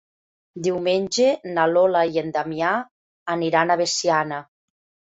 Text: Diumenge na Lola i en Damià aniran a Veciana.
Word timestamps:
Diumenge 0.67 1.27
na 1.59 1.67
Lola 1.75 2.03
i 2.17 2.19
en 2.25 2.35
Damià 2.39 2.73
aniran 3.39 3.77
a 3.77 3.81
Veciana. 3.87 4.47